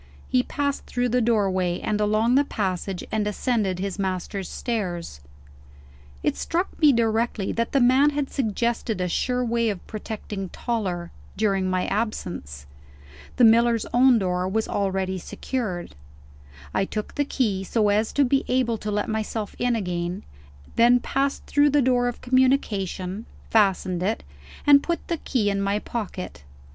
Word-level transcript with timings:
He 0.27 0.41
passed 0.41 0.87
through 0.87 1.09
the 1.09 1.21
doorway, 1.21 1.79
and 1.79 2.01
along 2.01 2.33
the 2.33 2.43
passage, 2.43 3.03
and 3.11 3.27
ascended 3.27 3.77
his 3.77 3.99
master's 3.99 4.49
stairs. 4.49 5.21
It 6.23 6.35
struck 6.35 6.69
me 6.81 6.91
directly 6.91 7.51
that 7.51 7.71
the 7.71 7.79
man 7.79 8.09
had 8.09 8.31
suggested 8.31 8.99
a 8.99 9.07
sure 9.07 9.45
way 9.45 9.69
of 9.69 9.85
protecting 9.85 10.49
Toller, 10.49 11.11
during 11.37 11.69
my 11.69 11.85
absence. 11.85 12.65
The 13.35 13.43
miller's 13.43 13.85
own 13.93 14.17
door 14.17 14.47
was 14.49 14.67
already 14.67 15.19
secured; 15.19 15.93
I 16.73 16.83
took 16.83 17.13
the 17.13 17.23
key, 17.23 17.63
so 17.63 17.89
as 17.89 18.11
to 18.13 18.25
be 18.25 18.43
able 18.47 18.79
to 18.79 18.89
let 18.89 19.07
myself 19.07 19.55
in 19.59 19.75
again 19.75 20.23
then 20.77 20.99
passed 20.99 21.45
through 21.45 21.69
the 21.69 21.79
door 21.83 22.07
of 22.07 22.21
communication 22.21 23.27
fastened 23.51 24.01
it 24.01 24.23
and 24.65 24.81
put 24.81 25.07
the 25.09 25.17
key 25.17 25.51
in 25.51 25.61
my 25.61 25.77
pocket. 25.77 26.43